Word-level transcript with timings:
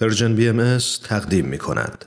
پرژن 0.00 0.34
بی 0.34 0.48
ام 0.48 0.78
تقدیم 1.04 1.44
می 1.44 1.58
کند. 1.58 2.04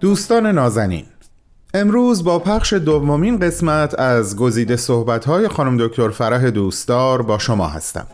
دوستان 0.00 0.46
نازنین 0.46 1.04
امروز 1.74 2.24
با 2.24 2.38
پخش 2.38 2.72
دومین 2.72 3.38
قسمت 3.38 3.98
از 3.98 4.36
گزیده 4.36 4.76
صحبت‌های 4.76 5.48
خانم 5.48 5.86
دکتر 5.86 6.08
فرح 6.08 6.50
دوستدار 6.50 7.22
با 7.22 7.38
شما 7.38 7.68
هستم 7.68 8.06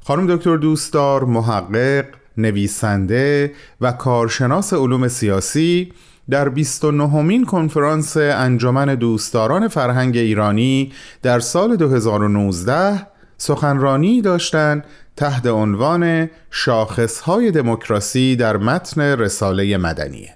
خانم 0.00 0.36
دکتر 0.36 0.56
دوستدار 0.56 1.24
محقق، 1.24 2.06
نویسنده 2.36 3.52
و 3.80 3.92
کارشناس 3.92 4.72
علوم 4.74 5.08
سیاسی 5.08 5.92
در 6.30 6.48
29 6.48 7.22
مین 7.22 7.44
کنفرانس 7.44 8.16
انجمن 8.16 8.94
دوستداران 8.94 9.68
فرهنگ 9.68 10.16
ایرانی 10.16 10.92
در 11.22 11.40
سال 11.40 11.76
2019 11.76 13.06
سخنرانی 13.38 14.22
داشتند 14.22 14.84
تحت 15.16 15.46
عنوان 15.46 16.30
شاخصهای 16.50 17.50
دموکراسی 17.50 18.36
در 18.36 18.56
متن 18.56 19.00
رساله 19.00 19.76
مدنیه 19.76 20.34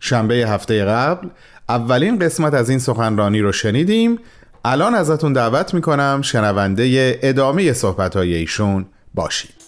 شنبه 0.00 0.34
هفته 0.34 0.84
قبل 0.84 1.28
اولین 1.68 2.18
قسمت 2.18 2.54
از 2.54 2.70
این 2.70 2.78
سخنرانی 2.78 3.40
رو 3.40 3.52
شنیدیم. 3.52 4.18
الان 4.64 4.94
ازتون 4.94 5.32
دعوت 5.32 5.74
می‌کنم 5.74 6.20
شنونده 6.22 7.18
ادامه 7.22 7.72
صحبتهای 7.72 8.34
ایشون 8.34 8.86
باشید. 9.14 9.59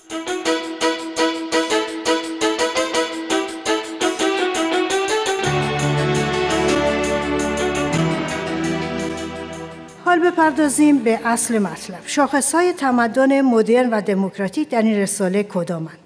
بپردازیم 10.43 10.99
به 10.99 11.21
اصل 11.25 11.59
مطلب. 11.59 12.01
شاخصهای 12.07 12.73
تمدن 12.73 13.41
مدرن 13.41 13.91
و 13.91 14.01
دموکراتیک 14.01 14.69
در 14.69 14.83
این 14.83 14.97
رساله 14.97 15.43
کدامند؟ 15.43 15.99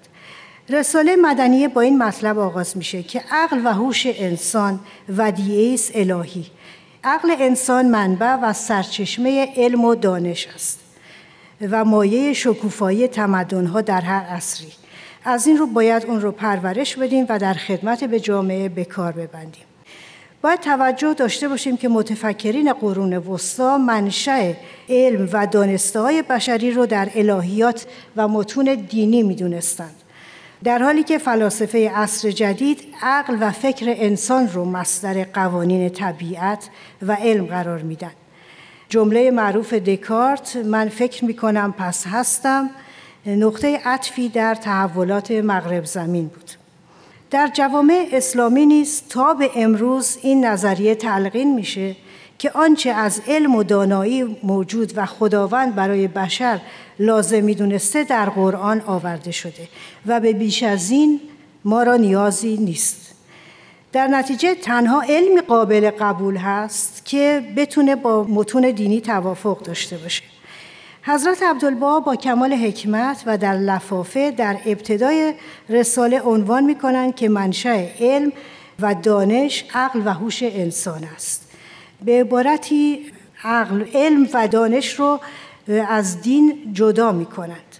رساله 0.69 1.15
مدنیه 1.15 1.67
با 1.67 1.81
این 1.81 2.03
مطلب 2.03 2.39
آغاز 2.39 2.77
میشه 2.77 3.03
که 3.03 3.23
عقل 3.31 3.61
و 3.65 3.73
هوش 3.73 4.03
انسان 4.05 4.79
ودیعه 5.09 5.73
است 5.73 5.91
الهی. 5.95 6.45
عقل 7.03 7.35
انسان 7.39 7.85
منبع 7.89 8.35
و 8.35 8.53
سرچشمه 8.53 9.53
علم 9.55 9.85
و 9.85 9.95
دانش 9.95 10.47
است 10.55 10.79
و 11.71 11.85
مایه 11.85 12.33
شکوفایی 12.33 13.07
تمدنها 13.07 13.81
در 13.81 14.01
هر 14.01 14.23
عصری. 14.23 14.71
از 15.23 15.47
این 15.47 15.57
رو 15.57 15.67
باید 15.67 16.05
اون 16.05 16.21
رو 16.21 16.31
پرورش 16.31 16.95
بدیم 16.95 17.25
و 17.29 17.39
در 17.39 17.53
خدمت 17.53 18.03
به 18.03 18.19
جامعه 18.19 18.69
به 18.69 18.85
کار 18.85 19.11
ببندیم. 19.11 19.63
باید 20.41 20.59
توجه 20.59 21.13
داشته 21.13 21.47
باشیم 21.47 21.77
که 21.77 21.89
متفکرین 21.89 22.73
قرون 22.73 23.17
وسطا 23.17 23.77
منشأ 23.77 24.53
علم 24.89 25.29
و 25.33 25.47
دانسته 25.47 25.99
های 25.99 26.21
بشری 26.21 26.71
رو 26.71 26.85
در 26.85 27.09
الهیات 27.15 27.85
و 28.15 28.27
متون 28.27 28.85
دینی 28.89 29.23
می‌دونستند. 29.23 29.95
در 30.63 30.79
حالی 30.79 31.03
که 31.03 31.17
فلاسفه 31.17 31.89
عصر 31.89 32.31
جدید 32.31 32.83
عقل 33.01 33.37
و 33.39 33.51
فکر 33.51 33.85
انسان 33.97 34.49
رو 34.49 34.65
مصدر 34.65 35.23
قوانین 35.23 35.89
طبیعت 35.89 36.69
و 37.01 37.13
علم 37.13 37.45
قرار 37.45 37.81
میدن. 37.81 38.11
جمله 38.89 39.31
معروف 39.31 39.73
دکارت 39.73 40.55
من 40.55 40.89
فکر 40.89 41.25
می‌کنم 41.25 41.73
پس 41.77 42.07
هستم 42.07 42.69
نقطه 43.25 43.81
عطفی 43.85 44.29
در 44.29 44.55
تحولات 44.55 45.31
مغرب 45.31 45.85
زمین 45.85 46.27
بود. 46.27 46.51
در 47.31 47.49
جوامع 47.53 48.07
اسلامی 48.11 48.65
نیز 48.65 49.01
تا 49.09 49.33
به 49.33 49.51
امروز 49.55 50.17
این 50.21 50.45
نظریه 50.45 50.95
تلقین 50.95 51.53
میشه 51.53 51.95
که 52.37 52.51
آنچه 52.51 52.89
از 52.89 53.21
علم 53.27 53.55
و 53.55 53.63
دانایی 53.63 54.37
موجود 54.43 54.93
و 54.95 55.05
خداوند 55.05 55.75
برای 55.75 56.07
بشر 56.07 56.61
لازم 56.99 57.43
می‌دونسته 57.43 58.03
در 58.03 58.29
قرآن 58.29 58.81
آورده 58.81 59.31
شده 59.31 59.67
و 60.05 60.19
به 60.19 60.33
بیش 60.33 60.63
از 60.63 60.91
این 60.91 61.21
ما 61.65 61.83
را 61.83 61.95
نیازی 61.95 62.57
نیست. 62.57 63.13
در 63.91 64.07
نتیجه 64.07 64.55
تنها 64.55 65.01
علمی 65.01 65.41
قابل 65.41 65.91
قبول 65.99 66.37
هست 66.37 67.05
که 67.05 67.53
بتونه 67.57 67.95
با 67.95 68.23
متون 68.23 68.71
دینی 68.71 69.01
توافق 69.01 69.61
داشته 69.61 69.97
باشه. 69.97 70.23
حضرت 71.07 71.43
عبدالبها 71.43 71.99
با 71.99 72.15
کمال 72.15 72.53
حکمت 72.53 73.23
و 73.25 73.37
در 73.37 73.53
لفافه 73.53 74.31
در 74.31 74.57
ابتدای 74.65 75.33
رساله 75.69 76.21
عنوان 76.21 76.63
می‌کنند 76.63 77.15
که 77.15 77.29
منشأ 77.29 77.85
علم 77.99 78.31
و 78.79 78.95
دانش 78.95 79.65
عقل 79.73 80.01
و 80.05 80.13
هوش 80.13 80.43
انسان 80.43 81.03
است 81.15 81.51
به 82.05 82.19
عبارتی 82.19 83.11
عقل 83.43 83.85
علم 83.93 84.29
و 84.33 84.47
دانش 84.47 84.99
رو 84.99 85.19
از 85.89 86.21
دین 86.21 86.73
جدا 86.73 87.11
می 87.11 87.25
کنند. 87.25 87.75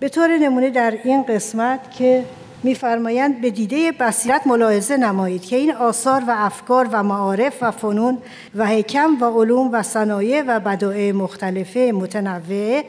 به 0.00 0.08
طور 0.08 0.38
نمونه 0.38 0.70
در 0.70 0.98
این 1.04 1.22
قسمت 1.22 1.92
که 1.92 2.24
میفرمایند 2.62 3.40
به 3.40 3.50
دیده 3.50 3.92
بصیرت 3.92 4.46
ملاحظه 4.46 4.96
نمایید 4.96 5.42
که 5.42 5.56
این 5.56 5.74
آثار 5.74 6.22
و 6.28 6.34
افکار 6.36 6.88
و 6.92 7.02
معارف 7.02 7.62
و 7.62 7.70
فنون 7.70 8.18
و 8.54 8.66
حکم 8.66 9.16
و 9.20 9.24
علوم 9.24 9.72
و 9.72 9.82
صنایع 9.82 10.42
و 10.46 10.60
بدائع 10.60 11.12
مختلفه 11.12 11.92
متنوعه 11.94 12.84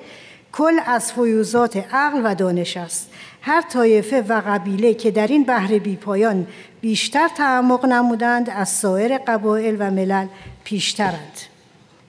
کل 0.51 0.79
از 0.85 1.13
فیوزات 1.13 1.77
عقل 1.93 2.21
و 2.23 2.35
دانش 2.35 2.77
است. 2.77 3.09
هر 3.41 3.61
طایفه 3.61 4.21
و 4.21 4.41
قبیله 4.47 4.93
که 4.93 5.11
در 5.11 5.27
این 5.27 5.43
بحر 5.43 5.79
بیپایان 5.79 6.47
بیشتر 6.81 7.27
تعمق 7.27 7.85
نمودند 7.85 8.49
از 8.49 8.69
سایر 8.69 9.17
قبایل 9.17 9.75
و 9.79 9.91
ملل 9.91 10.27
پیشترند. 10.63 11.39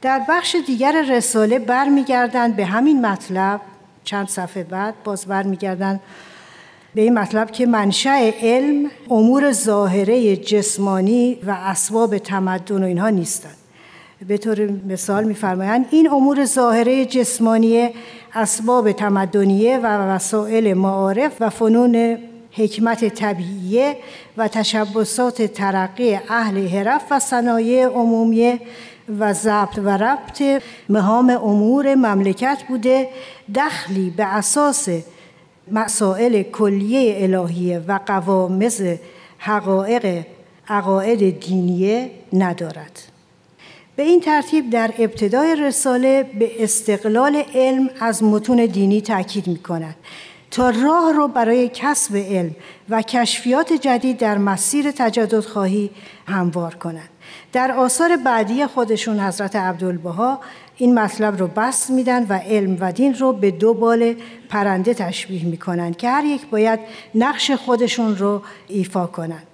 در 0.03 0.21
بخش 0.29 0.57
دیگر 0.67 1.05
رساله 1.11 1.59
برمیگردند 1.59 2.57
به 2.57 2.65
همین 2.65 3.07
مطلب. 3.07 3.61
چند 4.05 4.29
صفحه 4.29 4.65
بعد 4.65 4.95
باز 5.05 5.27
برمیگردند. 5.27 6.01
به 6.95 7.03
این 7.03 7.19
مطلب 7.19 7.51
که 7.51 7.67
منشأ 7.67 8.31
علم 8.43 8.91
امور 9.11 9.53
ظاهره 9.53 10.37
جسمانی 10.37 11.39
و 11.47 11.51
اسباب 11.51 12.19
تمدن 12.19 12.83
و 12.83 12.87
اینها 12.87 13.09
نیستند 13.09 13.57
به 14.29 14.39
طور 14.39 14.71
مثال 14.89 15.25
میفرمایند 15.25 15.87
این 15.91 16.11
امور 16.11 16.45
ظاهره 16.45 17.05
جسمانی 17.05 17.91
اسباب 18.35 18.93
تمدنیه 18.93 19.79
و 19.79 19.87
وسایل 19.87 20.75
معارف 20.75 21.33
و 21.41 21.51
فنون 21.51 22.19
حکمت 22.53 23.09
طبیعیه 23.09 23.97
و 24.37 24.49
تشبسات 24.49 25.43
ترقی 25.43 26.15
اهل 26.29 26.69
حرف 26.69 27.03
و 27.11 27.19
صنایع 27.19 27.87
عمومی 27.87 28.61
و 29.19 29.33
ضبط 29.33 29.79
و 29.79 29.89
ربط 29.89 30.43
مهام 30.89 31.31
امور 31.31 31.95
مملکت 31.95 32.59
بوده 32.69 33.09
دخلی 33.55 34.11
به 34.11 34.25
اساس 34.25 34.89
مسائل 35.71 36.43
کلیه 36.43 37.23
الهیه 37.23 37.79
و 37.89 38.01
قوامز 38.07 38.83
حقایق 39.39 40.25
عقاید 40.69 41.41
دینیه 41.41 42.11
ندارد. 42.33 43.03
به 43.97 44.03
این 44.03 44.21
ترتیب 44.21 44.71
در 44.71 44.91
ابتدای 44.99 45.57
رساله 45.57 46.23
به 46.39 46.65
استقلال 46.65 47.43
علم 47.55 47.91
از 48.01 48.23
متون 48.23 48.67
دینی 48.67 49.01
تاکید 49.01 49.47
می 49.47 49.59
کند 49.59 49.95
تا 50.53 50.71
راه 50.71 51.13
رو 51.13 51.29
برای 51.29 51.71
کسب 51.75 52.17
علم 52.17 52.55
و 52.89 53.03
کشفیات 53.03 53.73
جدید 53.73 54.19
در 54.19 54.39
مسیر 54.39 54.91
تجدد 54.91 55.41
خواهی 55.41 55.91
هموار 56.27 56.75
کنند. 56.75 57.09
در 57.53 57.73
آثار 57.73 58.17
بعدی 58.17 58.67
خودشون 58.67 59.21
حضرت 59.21 59.57
عبدالبها 59.57 60.41
این 60.77 60.99
مطلب 60.99 61.39
رو 61.39 61.47
بست 61.47 61.91
میدن 61.91 62.27
و 62.29 62.33
علم 62.33 62.77
و 62.81 62.93
دین 62.93 63.15
رو 63.15 63.33
به 63.33 63.51
دو 63.51 63.75
بال 63.75 64.15
پرنده 64.49 64.95
تشبیه 64.95 65.45
می‌کنن 65.45 65.95
که 65.95 66.11
هر 66.11 66.25
یک 66.25 66.47
باید 66.47 66.81
نقش 67.15 67.51
خودشون 67.51 68.17
رو 68.17 68.43
ایفا 68.69 69.07
کنند. 69.07 69.47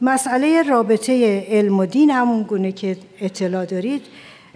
مسئله 0.00 0.62
رابطه 0.62 1.44
علم 1.48 1.78
و 1.78 1.86
دین 1.86 2.10
همون 2.10 2.42
گونه 2.42 2.72
که 2.72 2.96
اطلاع 3.20 3.64
دارید 3.64 4.02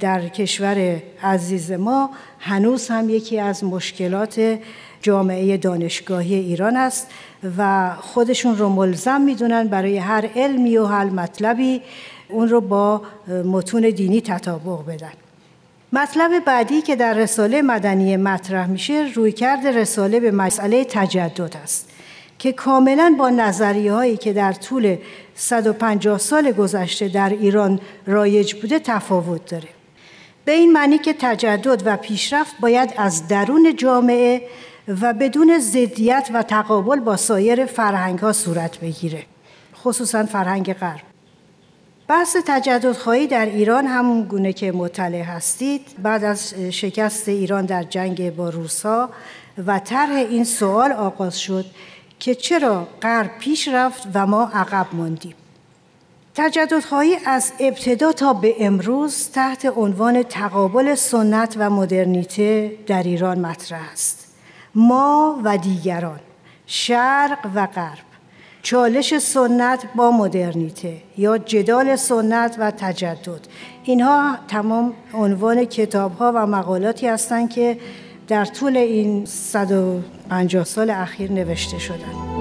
در 0.02 0.28
کشور 0.28 1.02
عزیز 1.22 1.72
ما 1.72 2.10
هنوز 2.38 2.88
هم 2.88 3.10
یکی 3.10 3.38
از 3.40 3.64
مشکلات 3.64 4.58
جامعه 5.02 5.56
دانشگاهی 5.56 6.34
ایران 6.34 6.76
است 6.76 7.10
و 7.58 7.90
خودشون 8.00 8.58
رو 8.58 8.68
ملزم 8.68 9.20
می‌دونن 9.20 9.68
برای 9.68 9.98
هر 9.98 10.28
علمی 10.36 10.76
و 10.76 10.84
هر 10.84 11.04
مطلبی 11.04 11.82
اون 12.28 12.48
رو 12.48 12.60
با 12.60 13.02
متون 13.44 13.90
دینی 13.90 14.20
تطابق 14.20 14.86
بدن. 14.86 15.12
مطلب 15.92 16.44
بعدی 16.44 16.82
که 16.82 16.96
در 16.96 17.14
رساله 17.14 17.62
مدنی 17.62 18.16
مطرح 18.16 18.66
میشه 18.66 19.10
روی 19.14 19.32
کرد 19.32 19.66
رساله 19.66 20.20
به 20.20 20.30
مسئله 20.30 20.84
تجدد 20.84 21.56
است 21.62 21.88
که 22.38 22.52
کاملا 22.52 23.14
با 23.18 23.30
نظریه 23.30 23.92
هایی 23.92 24.16
که 24.16 24.32
در 24.32 24.52
طول 24.52 24.96
150 25.34 26.18
سال 26.18 26.52
گذشته 26.52 27.08
در 27.08 27.28
ایران 27.28 27.80
رایج 28.06 28.54
بوده 28.54 28.78
تفاوت 28.78 29.50
داره. 29.50 29.68
به 30.44 30.52
این 30.52 30.72
معنی 30.72 30.98
که 30.98 31.14
تجدد 31.18 31.82
و 31.84 31.96
پیشرفت 31.96 32.54
باید 32.60 32.94
از 32.96 33.28
درون 33.28 33.76
جامعه 33.76 34.42
و 35.00 35.12
بدون 35.12 35.58
ضدیت 35.58 36.30
و 36.34 36.42
تقابل 36.42 37.00
با 37.00 37.16
سایر 37.16 37.66
فرهنگ 37.66 38.18
ها 38.18 38.32
صورت 38.32 38.80
بگیره 38.80 39.24
خصوصا 39.84 40.26
فرهنگ 40.26 40.72
غرب. 40.72 41.00
بحث 42.08 42.36
تجددخواهی 42.46 43.26
در 43.26 43.46
ایران 43.46 43.86
همون 43.86 44.22
گونه 44.22 44.52
که 44.52 44.72
مطلع 44.72 45.22
هستید. 45.22 45.82
بعد 46.02 46.24
از 46.24 46.54
شکست 46.54 47.28
ایران 47.28 47.66
در 47.66 47.82
جنگ 47.82 48.36
با 48.36 48.48
روسا 48.48 49.10
و 49.66 49.78
طرح 49.78 50.10
این 50.10 50.44
سوال 50.44 50.92
آغاز 50.92 51.40
شد 51.40 51.64
که 52.18 52.34
چرا 52.34 52.88
غرب 53.02 53.30
پیش 53.38 53.68
رفت 53.68 54.08
و 54.14 54.26
ما 54.26 54.50
عقب 54.54 54.86
ماندیم. 54.92 55.34
تجددخواهی 56.34 57.16
از 57.26 57.52
ابتدا 57.60 58.12
تا 58.12 58.32
به 58.32 58.54
امروز 58.60 59.30
تحت 59.30 59.72
عنوان 59.76 60.22
تقابل 60.22 60.94
سنت 60.94 61.54
و 61.58 61.70
مدرنیته 61.70 62.72
در 62.86 63.02
ایران 63.02 63.38
مطرح 63.38 63.90
است 63.92 64.26
ما 64.74 65.40
و 65.44 65.58
دیگران 65.58 66.20
شرق 66.66 67.38
و 67.54 67.66
غرب 67.66 67.98
چالش 68.62 69.18
سنت 69.18 69.84
با 69.94 70.10
مدرنیته 70.10 70.96
یا 71.18 71.38
جدال 71.38 71.96
سنت 71.96 72.56
و 72.58 72.70
تجدد 72.70 73.40
اینها 73.84 74.36
تمام 74.48 74.92
عنوان 75.14 75.64
کتاب 75.64 76.12
ها 76.12 76.32
و 76.34 76.46
مقالاتی 76.46 77.08
هستند 77.08 77.50
که 77.50 77.78
در 78.28 78.44
طول 78.44 78.76
این 78.76 79.24
150 79.26 80.64
سال 80.64 80.90
اخیر 80.90 81.32
نوشته 81.32 81.78
شدند. 81.78 82.31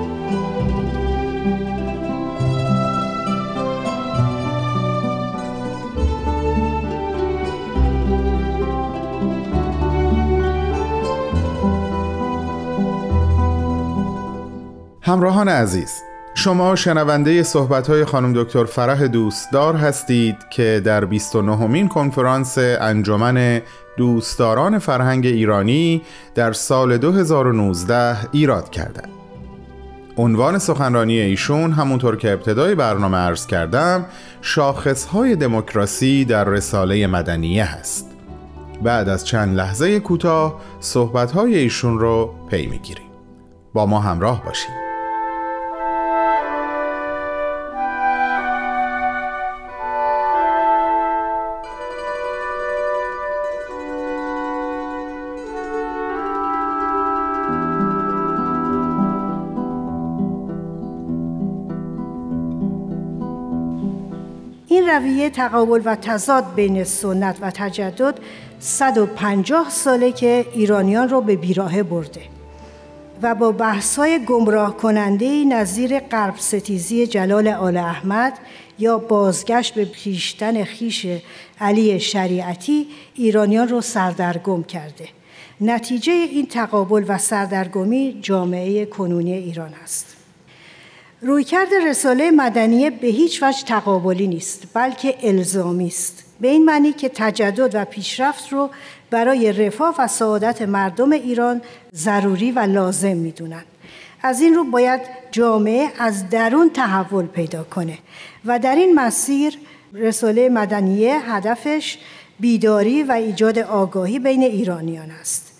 همراهان 15.12 15.50
عزیز 15.50 16.02
شما 16.36 16.75
شنونده 16.75 17.44
صحبت‌های 17.44 18.06
خانم 18.06 18.34
دکتر 18.34 18.66
فرح 18.66 19.08
دوستدار 19.08 19.75
هستید 19.75 20.36
که 20.50 20.81
در 20.86 21.06
29 21.06 21.68
مین 21.68 21.88
کنفرانس 21.88 22.58
انجمن 22.58 23.62
دوستداران 23.98 24.80
فرهنگ 24.80 25.25
ایرانی 25.25 26.02
در 26.36 26.54
سال 26.54 26.98
2019 26.98 28.18
ایراد 28.31 28.69
کردند. 28.69 29.10
عنوان 30.18 30.58
سخنرانی 30.60 31.19
ایشون 31.19 31.72
همونطور 31.72 32.16
که 32.16 32.31
ابتدای 32.31 32.75
برنامه 32.75 33.18
عرض 33.18 33.48
کردم 33.48 34.06
شاخصهای 34.42 35.36
دموکراسی 35.36 36.25
در 36.25 36.44
رساله 36.44 37.08
مدنیه 37.08 37.66
هست. 37.66 38.08
بعد 38.84 39.10
از 39.10 39.28
چند 39.28 39.58
لحظه 39.58 40.00
کوتاه 40.00 40.62
صحبت‌های 40.80 41.58
ایشون 41.58 42.00
رو 42.00 42.36
پی 42.50 42.68
می‌گیریم. 42.68 43.08
با 43.74 43.86
ما 43.86 44.00
همراه 44.00 44.46
باشید. 44.46 44.81
رویه 64.91 65.29
تقابل 65.29 65.81
و 65.85 65.95
تضاد 65.95 66.55
بین 66.55 66.83
سنت 66.83 67.38
و 67.41 67.51
تجدد 67.51 68.15
150 68.59 69.69
ساله 69.69 70.11
که 70.11 70.45
ایرانیان 70.53 71.09
رو 71.09 71.21
به 71.21 71.35
بیراهه 71.35 71.83
برده 71.83 72.21
و 73.21 73.35
با 73.35 73.51
بحث‌های 73.51 74.25
گمراه 74.25 74.77
کننده 74.77 75.45
نظیر 75.45 75.99
غرب 75.99 76.33
ستیزی 76.38 77.07
جلال 77.07 77.47
آل 77.47 77.77
احمد 77.77 78.33
یا 78.79 78.97
بازگشت 78.97 79.73
به 79.73 79.85
پیشتن 79.85 80.63
خیش 80.63 81.05
علی 81.59 81.99
شریعتی 81.99 82.88
ایرانیان 83.15 83.67
رو 83.67 83.81
سردرگم 83.81 84.63
کرده. 84.63 85.07
نتیجه 85.61 86.13
این 86.13 86.45
تقابل 86.45 87.05
و 87.07 87.17
سردرگمی 87.17 88.19
جامعه 88.21 88.85
کنونی 88.85 89.33
ایران 89.33 89.73
است. 89.83 90.20
رویکرد 91.23 91.73
رساله 91.88 92.31
مدنیه 92.31 92.89
به 92.89 93.07
هیچ 93.07 93.44
وجه 93.44 93.63
تقابلی 93.63 94.27
نیست 94.27 94.63
بلکه 94.73 95.15
الزامی 95.23 95.88
است. 95.88 96.23
به 96.39 96.47
این 96.47 96.65
معنی 96.65 96.94
که 96.94 97.09
تجدد 97.09 97.75
و 97.75 97.85
پیشرفت 97.85 98.53
رو 98.53 98.69
برای 99.09 99.53
رفاه 99.53 99.95
و 100.00 100.07
سعادت 100.07 100.62
مردم 100.62 101.12
ایران 101.12 101.62
ضروری 101.95 102.51
و 102.51 102.59
لازم 102.59 103.18
می‌دونند 103.18 103.65
از 104.21 104.41
این 104.41 104.56
رو 104.56 104.63
باید 104.63 105.01
جامعه 105.31 105.88
از 106.00 106.29
درون 106.29 106.69
تحول 106.69 107.25
پیدا 107.25 107.63
کنه 107.63 107.97
و 108.45 108.59
در 108.59 108.75
این 108.75 108.95
مسیر 108.95 109.57
رساله 109.94 110.50
مدنیه 110.50 111.31
هدفش 111.31 111.97
بیداری 112.39 113.03
و 113.03 113.12
ایجاد 113.12 113.59
آگاهی 113.59 114.19
بین 114.19 114.44
ایرانیان 114.44 115.12
است. 115.12 115.51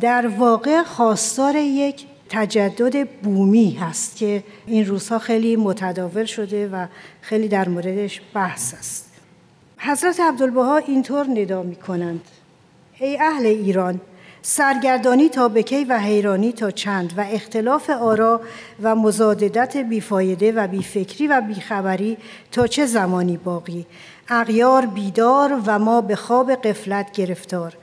در 0.00 0.26
واقع 0.26 0.82
خواستار 0.82 1.56
یک 1.56 2.06
تجدد 2.28 3.08
بومی 3.08 3.70
هست 3.70 4.16
که 4.16 4.44
این 4.66 4.86
روزها 4.86 5.18
خیلی 5.18 5.56
متداول 5.56 6.24
شده 6.24 6.68
و 6.68 6.86
خیلی 7.20 7.48
در 7.48 7.68
موردش 7.68 8.20
بحث 8.34 8.74
است. 8.74 9.10
حضرت 9.78 10.20
عبدالبها 10.20 10.76
اینطور 10.76 11.26
ندا 11.26 11.62
می 11.62 11.76
کنند 11.76 12.20
ای 12.98 13.18
اهل 13.20 13.46
ایران 13.46 14.00
سرگردانی 14.42 15.28
تا 15.28 15.48
بکی 15.48 15.84
و 15.84 15.98
حیرانی 15.98 16.52
تا 16.52 16.70
چند 16.70 17.14
و 17.16 17.24
اختلاف 17.30 17.90
آرا 17.90 18.40
و 18.82 18.94
مزاددت 18.94 19.76
بیفایده 19.76 20.52
و 20.52 20.66
بیفکری 20.66 21.26
و 21.26 21.40
بیخبری 21.40 22.16
تا 22.52 22.66
چه 22.66 22.86
زمانی 22.86 23.36
باقی؟ 23.36 23.86
اغیار 24.28 24.86
بیدار 24.86 25.62
و 25.66 25.78
ما 25.78 26.00
به 26.00 26.16
خواب 26.16 26.54
قفلت 26.54 27.12
گرفتار. 27.12 27.76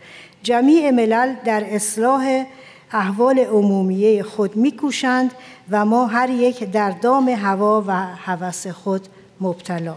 جمیع 0.44 0.92
ملل 0.92 1.36
در 1.46 1.64
اصلاح 1.68 2.46
احوال 2.94 3.40
عمومیه 3.40 4.24
خود 4.24 4.56
میکوشند 4.56 5.32
و 5.72 5.86
ما 5.86 6.06
هر 6.06 6.30
یک 6.30 6.64
در 6.64 6.92
دام 6.92 7.30
هوا 7.30 7.84
و 7.88 7.92
هوس 8.16 8.68
خود 8.68 9.08
مبتلا. 9.42 9.96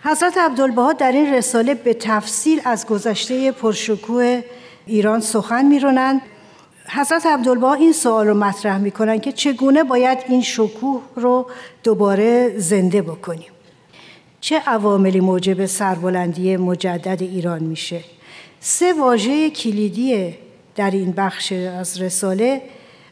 حضرت 0.00 0.38
عبدالبها 0.38 0.92
در 0.92 1.12
این 1.12 1.34
رساله 1.34 1.74
به 1.74 1.94
تفصیل 1.94 2.60
از 2.64 2.86
گذشته 2.86 3.52
پرشکوه 3.52 4.42
ایران 4.86 5.20
سخن 5.20 5.64
میرونند. 5.64 6.20
حضرت 6.90 7.26
عبدالبها 7.26 7.74
این 7.74 7.92
سوال 7.92 8.26
رو 8.26 8.34
مطرح 8.34 8.78
می‌کنند 8.78 9.22
که 9.22 9.32
چگونه 9.32 9.84
باید 9.84 10.18
این 10.28 10.42
شکوه 10.42 11.02
رو 11.16 11.46
دوباره 11.82 12.58
زنده 12.58 13.02
بکنیم. 13.02 13.50
چه 14.40 14.58
عواملی 14.66 15.20
موجب 15.20 15.66
سربلندی 15.66 16.56
مجدد 16.56 17.22
ایران 17.22 17.62
میشه؟ 17.62 18.00
سه 18.60 18.92
واژه 18.92 19.50
کلیدی 19.50 20.34
در 20.78 20.90
این 20.90 21.12
بخش 21.12 21.52
از 21.52 22.00
رساله 22.00 22.62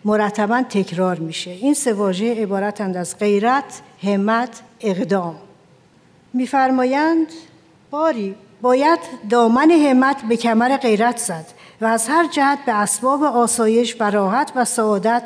مرتبا 0.04 0.62
تکرار 0.62 1.18
میشه. 1.18 1.50
این 1.50 1.75
سه 1.75 1.92
واژه 1.92 2.35
عبارتند 2.35 2.96
از 2.96 3.18
غیرت 3.18 3.80
همت 4.02 4.61
اقدام. 4.80 5.35
میفرمایند 6.32 7.26
باری 7.90 8.35
باید 8.62 8.99
دامن 9.30 9.70
همت 9.70 10.23
به 10.28 10.37
کمر 10.37 10.76
غیرت 10.76 11.16
زد 11.16 11.46
و 11.80 11.85
از 11.85 12.08
هر 12.08 12.26
جهت 12.26 12.58
به 12.66 12.73
اسباب 12.73 13.23
آسایش 13.23 13.96
و 14.00 14.11
راحت 14.11 14.52
و 14.56 14.64
سعادت 14.64 15.23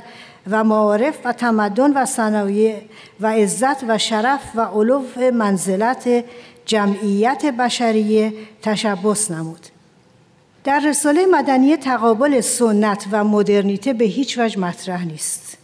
و 0.50 0.64
معارف 0.64 1.18
و 1.24 1.32
تمدن 1.32 1.92
و 1.92 2.06
صنایع 2.06 2.82
و 3.20 3.26
عزت 3.26 3.84
و 3.88 3.98
شرف 3.98 4.40
و 4.54 4.60
علوف 4.60 5.18
منزلت 5.18 6.24
جمعیت 6.66 7.44
بشریه 7.44 8.32
تشبس 8.62 9.30
نمود. 9.30 9.79
در 10.64 10.80
رساله 10.80 11.26
مدنی 11.26 11.76
تقابل 11.76 12.40
سنت 12.40 13.06
و 13.10 13.24
مدرنیته 13.24 13.92
به 13.92 14.04
هیچ 14.04 14.38
وجه 14.38 14.60
مطرح 14.60 15.04
نیست. 15.04 15.58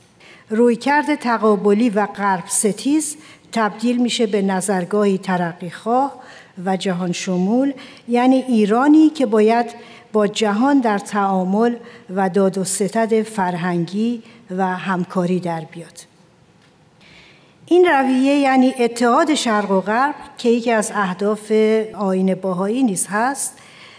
رویکرد 0.51 1.15
تقابلی 1.15 1.91
و 1.91 2.07
غرب 2.07 2.45
ستیز 2.47 3.17
تبدیل 3.53 4.03
میشه 4.03 4.27
به 4.27 4.43
نظرگاهی 4.43 5.19
ترقیخواه 5.19 6.13
و 6.65 6.77
جهان 6.77 7.13
شمول 7.13 7.73
یعنی 8.09 8.37
ایرانی 8.37 9.11
که 9.11 9.27
باید 9.27 9.67
با 10.13 10.27
جهان 10.27 10.81
در 10.81 10.99
تعامل 10.99 11.77
و 12.15 12.29
داد 12.29 12.59
و 12.59 12.65
ستد 12.65 13.23
فرهنگی 13.23 14.23
و 14.51 14.67
همکاری 14.67 15.41
در 15.41 15.61
بیاد. 15.61 16.01
این 17.67 17.85
رویه 17.85 18.39
یعنی 18.39 18.75
اتحاد 18.79 19.35
شرق 19.35 19.71
و 19.71 19.81
غرب 19.81 20.15
که 20.39 20.49
یکی 20.49 20.73
از 20.73 20.93
اهداف 20.95 21.53
آین 21.95 22.35
باهایی 22.35 22.83
نیز 22.83 23.07
هست 23.11 23.59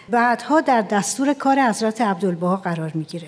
بعدها 0.09 0.61
در 0.61 0.81
دستور 0.81 1.33
کار 1.33 1.59
حضرت 1.59 2.01
عبدالبها 2.01 2.55
قرار 2.55 2.91
می‌گیره. 2.93 3.27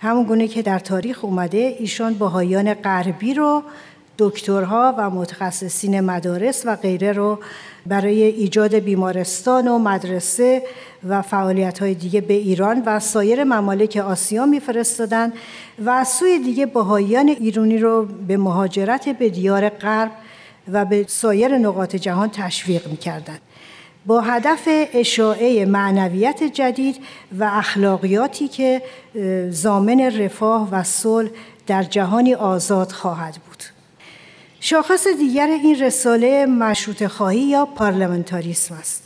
همون 0.00 0.24
گونه 0.24 0.48
که 0.48 0.62
در 0.62 0.78
تاریخ 0.78 1.24
اومده 1.24 1.76
ایشان 1.78 2.14
باهایان 2.14 2.74
غربی 2.74 3.34
رو 3.34 3.62
دکترها 4.18 4.94
و 4.98 5.10
متخصصین 5.10 6.00
مدارس 6.00 6.62
و 6.66 6.76
غیره 6.76 7.12
رو 7.12 7.38
برای 7.86 8.22
ایجاد 8.22 8.74
بیمارستان 8.74 9.68
و 9.68 9.78
مدرسه 9.78 10.62
و 11.08 11.22
فعالیت 11.22 11.78
های 11.78 11.94
دیگه 11.94 12.20
به 12.20 12.34
ایران 12.34 12.82
و 12.86 13.00
سایر 13.00 13.44
ممالک 13.44 13.96
آسیا 13.96 14.46
میفرستادن 14.46 15.32
و 15.78 15.90
از 15.90 16.08
سوی 16.08 16.38
دیگه 16.38 16.66
باهایان 16.66 17.28
ایرانی 17.28 17.78
رو 17.78 18.04
به 18.04 18.36
مهاجرت 18.36 19.08
به 19.08 19.28
دیار 19.28 19.68
غرب 19.68 20.10
و 20.72 20.84
به 20.84 21.04
سایر 21.08 21.58
نقاط 21.58 21.96
جهان 21.96 22.30
تشویق 22.30 22.88
می‌کردند 22.88 23.40
با 24.06 24.20
هدف 24.20 24.68
اشاعه 24.94 25.64
معنویت 25.64 26.42
جدید 26.42 26.96
و 27.38 27.44
اخلاقیاتی 27.44 28.48
که 28.48 28.82
زامن 29.50 30.00
رفاه 30.00 30.68
و 30.70 30.82
صلح 30.82 31.30
در 31.66 31.82
جهانی 31.82 32.34
آزاد 32.34 32.92
خواهد 32.92 33.34
بود. 33.34 33.62
شاخص 34.60 35.06
دیگر 35.06 35.46
این 35.46 35.80
رساله 35.80 36.46
مشروط 36.46 37.06
خواهی 37.06 37.40
یا 37.40 37.66
پارلمنتاریسم 37.66 38.74
است. 38.74 39.02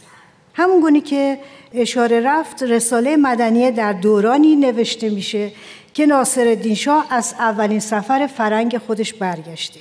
همون 0.54 0.80
گونی 0.80 1.00
که 1.00 1.38
اشاره 1.74 2.20
رفت 2.20 2.62
رساله 2.62 3.16
مدنیه 3.16 3.70
در 3.70 3.92
دورانی 3.92 4.56
نوشته 4.56 5.10
میشه 5.10 5.52
که 5.94 6.06
ناصر 6.06 6.74
شاه 6.74 7.06
از 7.10 7.34
اولین 7.38 7.80
سفر 7.80 8.26
فرنگ 8.26 8.78
خودش 8.78 9.14
برگشته 9.14 9.80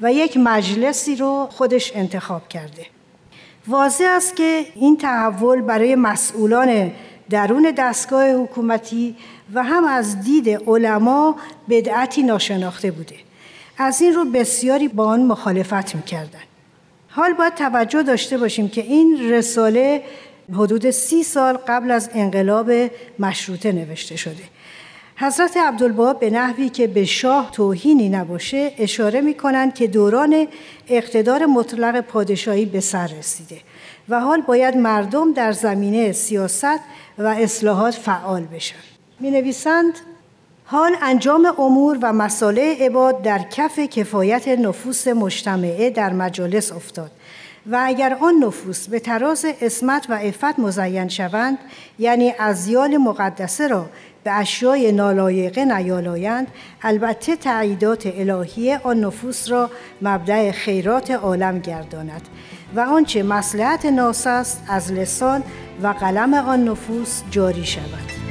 و 0.00 0.12
یک 0.12 0.36
مجلسی 0.36 1.16
رو 1.16 1.48
خودش 1.50 1.92
انتخاب 1.94 2.48
کرده. 2.48 2.93
واضح 3.68 4.04
است 4.08 4.36
که 4.36 4.66
این 4.74 4.96
تحول 4.96 5.60
برای 5.60 5.94
مسئولان 5.94 6.92
درون 7.30 7.74
دستگاه 7.78 8.30
حکومتی 8.30 9.16
و 9.54 9.62
هم 9.62 9.84
از 9.84 10.20
دید 10.20 10.48
علما 10.48 11.36
بدعتی 11.68 12.22
ناشناخته 12.22 12.90
بوده. 12.90 13.16
از 13.78 14.02
این 14.02 14.14
رو 14.14 14.24
بسیاری 14.24 14.88
با 14.88 15.06
آن 15.06 15.22
مخالفت 15.22 15.94
می‌کردن 15.94 16.38
حال 17.08 17.32
باید 17.32 17.54
توجه 17.54 18.02
داشته 18.02 18.38
باشیم 18.38 18.68
که 18.68 18.80
این 18.80 19.30
رساله 19.30 20.02
حدود 20.52 20.90
سی 20.90 21.22
سال 21.22 21.56
قبل 21.56 21.90
از 21.90 22.10
انقلاب 22.14 22.70
مشروطه 23.18 23.72
نوشته 23.72 24.16
شده. 24.16 24.42
حضرت 25.16 25.56
عبدالبها 25.56 26.14
به 26.14 26.30
نحوی 26.30 26.68
که 26.68 26.86
به 26.86 27.04
شاه 27.04 27.50
توهینی 27.52 28.08
نباشه 28.08 28.72
اشاره 28.78 29.20
می 29.20 29.34
کنند 29.34 29.74
که 29.74 29.86
دوران 29.86 30.46
اقتدار 30.88 31.46
مطلق 31.46 32.00
پادشاهی 32.00 32.64
به 32.64 32.80
سر 32.80 33.06
رسیده 33.06 33.56
و 34.08 34.20
حال 34.20 34.40
باید 34.40 34.76
مردم 34.76 35.32
در 35.32 35.52
زمینه 35.52 36.12
سیاست 36.12 36.80
و 37.18 37.26
اصلاحات 37.26 37.94
فعال 37.94 38.42
بشن. 38.42 38.76
می 39.20 39.30
نویسند 39.30 39.94
حال 40.64 40.96
انجام 41.02 41.54
امور 41.58 41.98
و 42.02 42.12
مساله 42.12 42.76
عباد 42.80 43.22
در 43.22 43.38
کف 43.38 43.78
کفایت 43.78 44.48
نفوس 44.48 45.08
مجتمعه 45.08 45.90
در 45.90 46.12
مجالس 46.12 46.72
افتاد 46.72 47.10
و 47.66 47.80
اگر 47.82 48.16
آن 48.20 48.34
نفوس 48.34 48.88
به 48.88 49.00
تراز 49.00 49.46
اسمت 49.60 50.06
و 50.08 50.14
عفت 50.14 50.58
مزین 50.58 51.08
شوند 51.08 51.58
یعنی 51.98 52.34
ازیال 52.38 52.96
مقدسه 52.96 53.68
را 53.68 53.86
به 54.24 54.32
اشیای 54.32 54.92
نالایقه 54.92 55.64
نیالایند 55.64 56.48
البته 56.82 57.36
تعییدات 57.36 58.06
الهیه 58.06 58.80
آن 58.82 59.00
نفوس 59.00 59.50
را 59.50 59.70
مبدع 60.02 60.50
خیرات 60.50 61.10
عالم 61.10 61.58
گرداند 61.58 62.22
و 62.76 62.80
آنچه 62.80 63.22
مسلحت 63.22 63.86
ناس 63.86 64.26
است 64.26 64.64
از 64.68 64.92
لسان 64.92 65.42
و 65.82 65.86
قلم 65.86 66.34
آن 66.34 66.68
نفوس 66.68 67.22
جاری 67.30 67.64
شود. 67.64 68.23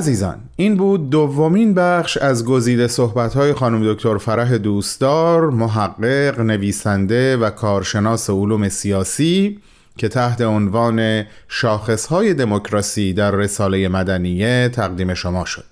عزیزان 0.00 0.36
این 0.56 0.76
بود 0.76 1.10
دومین 1.10 1.74
بخش 1.74 2.16
از 2.16 2.44
گزیده 2.44 2.88
صحبت‌های 2.88 3.52
خانم 3.52 3.92
دکتر 3.92 4.18
فرح 4.18 4.56
دوستدار 4.56 5.50
محقق 5.50 6.40
نویسنده 6.40 7.36
و 7.36 7.50
کارشناس 7.50 8.30
علوم 8.30 8.68
سیاسی 8.68 9.58
که 9.96 10.08
تحت 10.08 10.40
عنوان 10.40 11.24
شاخصهای 11.48 12.34
دموکراسی 12.34 13.12
در 13.12 13.30
رساله 13.30 13.88
مدنیه 13.88 14.70
تقدیم 14.72 15.14
شما 15.14 15.44
شد. 15.44 15.64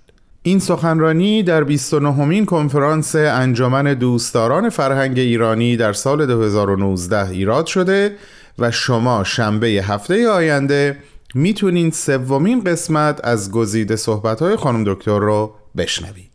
این 0.42 0.58
سخنرانی 0.58 1.42
در 1.42 1.64
29 1.64 2.24
مین 2.24 2.46
کنفرانس 2.46 3.16
انجمن 3.16 3.94
دوستداران 3.94 4.68
فرهنگ 4.68 5.18
ایرانی 5.18 5.76
در 5.76 5.92
سال 5.92 6.26
2019 6.26 7.28
ایراد 7.30 7.66
شده 7.66 8.16
و 8.58 8.70
شما 8.70 9.24
شنبه 9.24 9.66
هفته 9.66 10.28
آینده 10.28 10.96
می‌تونین 11.34 11.90
سومین 11.90 12.64
قسمت 12.64 13.20
از 13.24 13.50
گزیده 13.52 13.96
صحبتهای 13.96 14.56
خانم 14.56 14.84
دکتر 14.94 15.18
رو 15.18 15.54
بشنوید. 15.76 16.30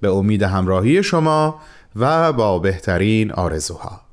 به 0.00 0.08
امید 0.08 0.42
همراهی 0.42 1.02
شما 1.02 1.60
و 1.96 2.32
با 2.32 2.58
بهترین 2.58 3.32
آرزوها. 3.32 4.05